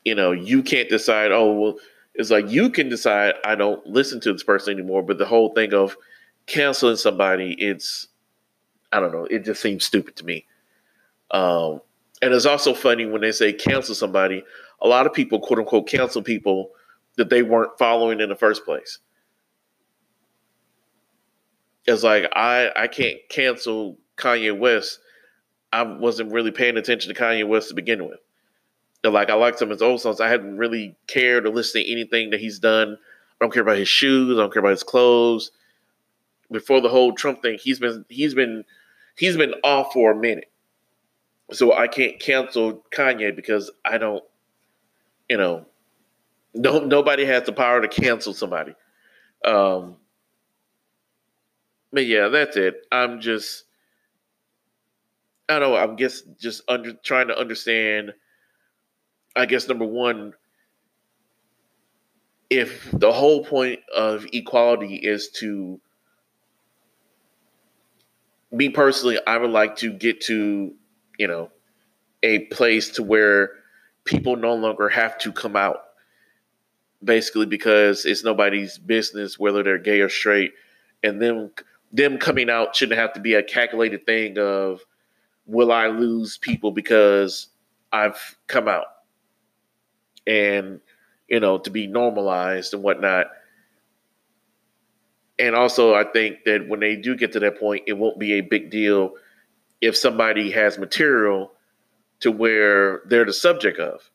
you 0.05 0.15
know, 0.15 0.33
you 0.33 0.63
can't 0.63 0.89
decide, 0.89 1.33
oh, 1.33 1.53
well, 1.53 1.77
it's 2.15 2.31
like 2.31 2.51
you 2.51 2.71
can 2.71 2.89
decide 2.89 3.35
I 3.45 3.55
don't 3.55 3.87
listen 3.87 4.21
to 4.21 4.33
this 4.33 4.43
person 4.43 4.73
anymore, 4.73 5.03
but 5.03 5.19
the 5.19 5.27
whole 5.27 5.53
thing 5.53 5.75
of 5.75 5.97
canceling 6.47 6.97
somebody, 6.97 7.53
it's 7.59 8.09
I 8.93 9.01
don't 9.01 9.13
know, 9.13 9.27
it 9.27 9.45
just 9.45 9.61
seems 9.61 9.85
stupid 9.85 10.17
to 10.17 10.25
me. 10.25 10.47
Um, 11.31 11.81
and 12.23 12.33
it's 12.33 12.47
also 12.47 12.75
funny 12.75 13.07
when 13.07 13.21
they 13.21 13.33
say 13.33 13.53
cancel 13.53 13.95
somebody, 13.95 14.43
a 14.81 14.89
lot 14.89 15.07
of 15.07 15.13
people 15.13 15.39
quote 15.39 15.61
unquote 15.61 15.87
cancel 15.87 16.23
people 16.23 16.71
that 17.17 17.29
they 17.29 17.43
weren't 17.43 17.77
following 17.79 18.21
in 18.21 18.29
the 18.29 18.37
first 18.37 18.65
place. 18.65 18.99
It's 21.87 22.03
like 22.03 22.25
I 22.35 22.71
I 22.75 22.87
can't 22.89 23.19
cancel 23.29 23.99
Kanye 24.19 24.57
West 24.57 25.01
I 25.73 25.83
wasn't 25.83 26.33
really 26.33 26.51
paying 26.51 26.77
attention 26.77 27.13
to 27.13 27.21
Kanye 27.21 27.47
West 27.47 27.69
to 27.69 27.75
begin 27.75 28.07
with. 28.07 28.21
Like 29.05 29.31
I 29.31 29.35
liked 29.35 29.59
some 29.59 29.69
of 29.69 29.77
his 29.77 29.83
old 29.83 30.01
songs. 30.01 30.21
I 30.21 30.29
hadn't 30.29 30.57
really 30.57 30.97
cared 31.07 31.47
or 31.47 31.51
listened 31.51 31.85
to 31.85 31.93
anything 31.93 32.31
that 32.31 32.41
he's 32.41 32.59
done. 32.59 32.95
I 32.95 33.45
don't 33.45 33.53
care 33.53 33.63
about 33.63 33.77
his 33.77 33.89
shoes. 33.89 34.37
I 34.37 34.41
don't 34.41 34.53
care 34.53 34.61
about 34.61 34.71
his 34.71 34.83
clothes. 34.83 35.53
Before 36.51 36.81
the 36.81 36.89
whole 36.89 37.13
Trump 37.13 37.43
thing, 37.43 37.59
he's 37.63 37.79
been 37.79 38.05
he's 38.09 38.35
been 38.35 38.65
he's 39.17 39.37
been 39.37 39.55
off 39.63 39.93
for 39.93 40.13
a 40.13 40.17
minute. 40.17 40.51
So 41.53 41.75
I 41.75 41.87
can't 41.87 42.19
cancel 42.19 42.85
Kanye 42.91 43.35
because 43.35 43.71
I 43.85 43.99
don't, 43.99 44.25
you 45.29 45.37
know, 45.37 45.67
no 46.55 46.81
nobody 46.81 47.25
has 47.27 47.45
the 47.45 47.53
power 47.53 47.81
to 47.81 47.89
cancel 47.89 48.35
somebody. 48.35 48.75
Um, 49.45 49.97
but 51.93 52.07
yeah, 52.07 52.29
that's 52.29 52.57
it. 52.57 52.87
I'm 52.91 53.21
just 53.21 53.65
I 55.49 55.59
don't 55.59 55.73
know, 55.73 55.77
I'm 55.77 55.97
guess 55.97 56.23
just 56.39 56.63
under 56.69 56.93
trying 56.93 57.29
to 57.29 57.39
understand 57.39 58.13
I 59.39 59.47
guess 59.47 59.69
number 59.69 59.85
one, 59.85 60.35
if 62.51 62.91
the 62.93 63.13
whole 63.13 63.45
point 63.45 63.81
of 63.95 64.27
equality 64.33 64.97
is 64.97 65.29
to 65.37 65.81
me 68.51 68.69
personally, 68.71 69.19
I 69.27 69.37
would 69.37 69.51
like 69.51 69.77
to 69.77 69.93
get 69.93 70.23
to, 70.23 70.75
you 71.19 71.29
know, 71.29 71.51
a 72.25 72.41
place 72.47 72.91
to 72.91 73.05
where 73.05 73.51
people 74.05 74.35
no 74.35 74.55
longer 74.55 74.89
have 74.89 75.19
to 75.19 75.31
come 75.31 75.55
out 75.55 75.83
basically 77.05 77.47
because 77.47 78.05
it's 78.05 78.25
nobody's 78.25 78.77
business 78.77 79.39
whether 79.39 79.63
they're 79.63 79.79
gay 79.79 80.01
or 80.01 80.09
straight. 80.09 80.53
And 81.05 81.23
them 81.23 81.53
them 81.93 82.19
coming 82.19 82.51
out 82.51 82.75
shouldn't 82.75 82.99
have 82.99 83.13
to 83.13 83.21
be 83.21 83.35
a 83.35 83.43
calculated 83.43 84.05
thing 84.05 84.37
of 84.37 84.81
will 85.49 85.73
I 85.73 85.89
lose 85.89 86.39
people 86.39 86.71
because 86.71 87.49
I've 87.91 88.37
come 88.47 88.69
out? 88.69 88.87
And 90.27 90.81
you 91.29 91.41
know 91.41 91.59
to 91.59 91.71
be 91.71 91.87
normalized 91.87 92.75
and 92.75 92.83
whatnot. 92.83 93.27
And 95.39 95.55
also 95.55 95.95
i 95.95 96.05
think 96.05 96.45
that 96.47 96.69
when 96.69 96.81
they 96.81 96.97
do 96.97 97.15
get 97.15 97.33
to 97.33 97.41
that 97.41 97.61
point 97.61 97.85
it 97.87 97.93
won't 97.93 98.19
be 98.19 98.35
a 98.35 98.41
big 98.41 98.71
deal 98.71 99.13
if 99.81 99.97
somebody 99.97 100.51
has 100.51 100.79
material 100.79 101.53
to 102.21 102.33
where 102.33 103.03
they're 103.07 103.25
the 103.25 103.33
subject 103.33 103.79
of. 103.79 104.11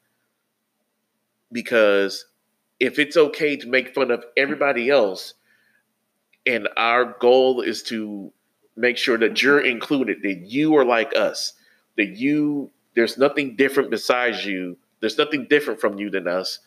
Because 1.52 2.26
if 2.80 3.00
it's 3.00 3.16
okay 3.16 3.56
to 3.56 3.68
make 3.68 3.96
fun 3.96 4.12
of 4.12 4.26
everybody 4.36 4.90
else 4.90 5.36
and 6.46 6.68
our 6.76 7.16
goal 7.20 7.62
is 7.62 7.84
to 7.84 8.34
make 8.76 8.98
sure 8.98 9.18
that 9.18 9.42
you're 9.42 9.62
included 9.62 10.22
that 10.24 10.42
you 10.46 10.76
are 10.76 10.86
like 10.86 11.16
us 11.16 11.54
that 11.98 12.18
you 12.18 12.70
there's 12.96 13.18
nothing 13.18 13.56
different 13.56 13.90
besides 13.90 14.46
you 14.46 14.78
there's 15.04 15.18
nothing 15.18 15.48
different 15.50 15.82
from 15.82 16.00
you 16.00 16.10
than 16.10 16.30
us. 16.30 16.60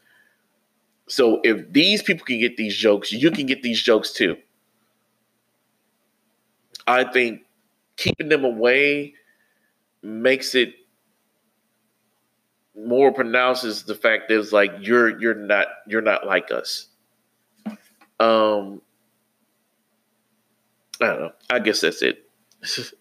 So 1.08 1.40
if 1.42 1.72
these 1.72 2.02
people 2.02 2.26
can 2.26 2.38
get 2.38 2.58
these 2.58 2.76
jokes, 2.76 3.10
you 3.10 3.30
can 3.30 3.46
get 3.46 3.62
these 3.62 3.80
jokes 3.80 4.12
too. 4.12 4.36
I 6.86 7.04
think 7.04 7.44
keeping 7.96 8.28
them 8.28 8.44
away 8.44 9.14
makes 10.02 10.54
it 10.54 10.74
more 12.76 13.10
pronounces 13.10 13.84
the 13.84 13.94
fact 13.94 14.28
that 14.28 14.38
it's 14.38 14.52
like 14.52 14.70
you're 14.80 15.18
you're 15.18 15.34
not 15.34 15.68
you're 15.86 16.02
not 16.02 16.26
like 16.26 16.50
us. 16.50 16.88
Um 18.20 18.82
I 21.00 21.06
don't 21.06 21.20
know. 21.20 21.32
I 21.50 21.58
guess 21.58 21.80
that's 21.80 22.02
it. 22.02 22.30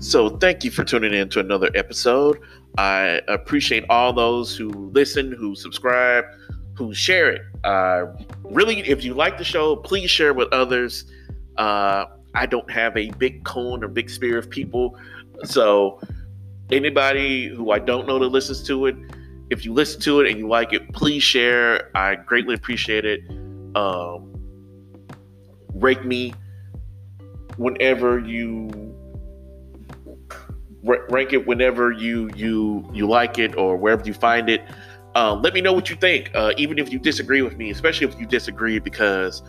So, 0.00 0.30
thank 0.38 0.62
you 0.62 0.70
for 0.70 0.84
tuning 0.84 1.12
in 1.12 1.28
to 1.30 1.40
another 1.40 1.70
episode. 1.74 2.40
I 2.78 3.20
appreciate 3.26 3.84
all 3.90 4.12
those 4.12 4.56
who 4.56 4.68
listen, 4.94 5.32
who 5.32 5.56
subscribe, 5.56 6.24
who 6.74 6.94
share 6.94 7.30
it. 7.30 7.42
Uh, 7.64 8.06
really, 8.44 8.78
if 8.88 9.02
you 9.02 9.12
like 9.14 9.36
the 9.36 9.44
show, 9.44 9.74
please 9.74 10.08
share 10.08 10.32
with 10.32 10.48
others. 10.52 11.04
Uh, 11.56 12.06
I 12.34 12.46
don't 12.46 12.70
have 12.70 12.96
a 12.96 13.10
big 13.10 13.44
cone 13.44 13.82
or 13.82 13.88
big 13.88 14.08
spear 14.08 14.38
of 14.38 14.48
people. 14.48 14.96
So, 15.44 16.00
anybody 16.70 17.48
who 17.48 17.72
I 17.72 17.80
don't 17.80 18.06
know 18.06 18.20
that 18.20 18.28
listens 18.28 18.62
to 18.68 18.86
it, 18.86 18.96
if 19.50 19.64
you 19.64 19.72
listen 19.72 20.00
to 20.02 20.20
it 20.20 20.30
and 20.30 20.38
you 20.38 20.48
like 20.48 20.72
it, 20.72 20.92
please 20.92 21.22
share. 21.22 21.90
I 21.96 22.16
greatly 22.16 22.54
appreciate 22.54 23.04
it. 23.04 23.20
Um, 23.74 24.32
rate 25.74 26.04
me 26.04 26.34
whenever 27.56 28.18
you 28.18 28.88
rank 30.82 31.32
it 31.32 31.46
whenever 31.46 31.90
you 31.90 32.30
you 32.36 32.88
you 32.92 33.06
like 33.06 33.38
it 33.38 33.56
or 33.56 33.76
wherever 33.76 34.04
you 34.04 34.14
find 34.14 34.48
it. 34.48 34.62
Um, 35.14 35.42
let 35.42 35.54
me 35.54 35.60
know 35.60 35.72
what 35.72 35.90
you 35.90 35.96
think, 35.96 36.30
uh, 36.34 36.52
even 36.56 36.78
if 36.78 36.92
you 36.92 36.98
disagree 36.98 37.42
with 37.42 37.56
me, 37.56 37.70
especially 37.70 38.06
if 38.06 38.18
you 38.20 38.26
disagree, 38.26 38.78
because 38.78 39.42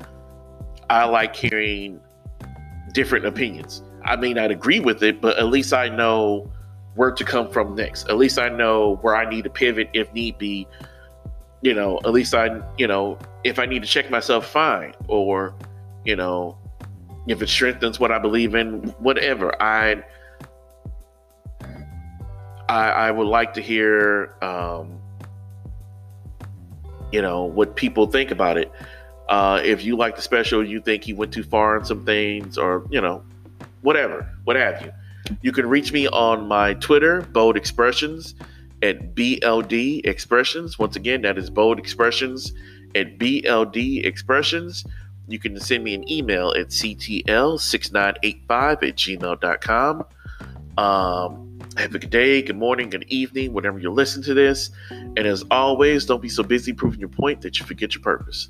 I 0.89 1.05
like 1.05 1.35
hearing 1.35 1.99
different 2.93 3.25
opinions. 3.25 3.83
I 4.03 4.15
may 4.15 4.33
not 4.33 4.49
agree 4.49 4.79
with 4.79 5.03
it, 5.03 5.21
but 5.21 5.37
at 5.37 5.47
least 5.47 5.73
I 5.73 5.89
know 5.89 6.51
where 6.99 7.11
to 7.11 7.23
come 7.23 7.49
from 7.49 7.75
next. 7.75 8.09
At 8.09 8.17
least 8.17 8.37
I 8.37 8.49
know 8.49 8.97
where 8.97 9.15
I 9.15 9.23
need 9.29 9.45
to 9.45 9.49
pivot 9.49 9.89
if 9.93 10.11
need 10.11 10.37
be. 10.37 10.67
You 11.61 11.73
know, 11.73 11.97
at 12.03 12.11
least 12.11 12.35
I, 12.35 12.61
you 12.77 12.87
know, 12.87 13.17
if 13.45 13.57
I 13.57 13.65
need 13.65 13.83
to 13.83 13.87
check 13.87 14.11
myself, 14.11 14.45
fine. 14.45 14.93
Or, 15.07 15.55
you 16.03 16.17
know, 16.17 16.57
if 17.25 17.41
it 17.41 17.47
strengthens 17.47 18.01
what 18.01 18.11
I 18.11 18.19
believe 18.19 18.53
in, 18.53 18.89
whatever. 18.99 19.49
I 19.63 20.03
I, 22.67 22.89
I 22.89 23.11
would 23.11 23.27
like 23.27 23.53
to 23.53 23.61
hear, 23.61 24.35
um, 24.41 24.99
you 27.13 27.21
know, 27.21 27.45
what 27.45 27.77
people 27.77 28.07
think 28.07 28.29
about 28.29 28.57
it. 28.57 28.73
Uh, 29.29 29.61
if 29.63 29.85
you 29.85 29.95
like 29.95 30.17
the 30.17 30.21
special, 30.21 30.67
you 30.67 30.81
think 30.81 31.05
he 31.05 31.13
went 31.13 31.31
too 31.31 31.43
far 31.43 31.77
in 31.77 31.85
some 31.85 32.03
things, 32.05 32.57
or 32.57 32.85
you 32.89 32.99
know, 32.99 33.23
whatever, 33.83 34.27
what 34.43 34.57
have 34.57 34.81
you. 34.81 34.91
You 35.41 35.51
can 35.51 35.67
reach 35.67 35.91
me 35.91 36.07
on 36.07 36.47
my 36.47 36.73
Twitter, 36.75 37.21
Bold 37.21 37.57
Expressions, 37.57 38.35
at 38.81 39.15
BLD 39.15 40.05
Expressions. 40.05 40.79
Once 40.79 40.95
again, 40.95 41.21
that 41.23 41.37
is 41.37 41.49
Bold 41.49 41.79
Expressions 41.79 42.53
at 42.95 43.17
BLD 43.17 44.05
Expressions. 44.05 44.85
You 45.27 45.39
can 45.39 45.59
send 45.59 45.83
me 45.83 45.93
an 45.93 46.09
email 46.09 46.51
at 46.51 46.69
ctl6985 46.69 48.49
at 48.49 48.95
gmail.com. 48.95 50.05
Um, 50.77 51.59
have 51.77 51.93
a 51.93 51.99
good 51.99 52.09
day, 52.09 52.41
good 52.41 52.57
morning, 52.57 52.89
good 52.89 53.05
evening, 53.09 53.53
whenever 53.53 53.79
you 53.79 53.91
listen 53.91 54.23
to 54.23 54.33
this. 54.33 54.71
And 54.89 55.19
as 55.19 55.43
always, 55.51 56.05
don't 56.05 56.21
be 56.21 56.29
so 56.29 56.41
busy 56.41 56.73
proving 56.73 56.99
your 56.99 57.09
point 57.09 57.41
that 57.41 57.59
you 57.59 57.65
forget 57.65 57.93
your 57.93 58.01
purpose. 58.01 58.49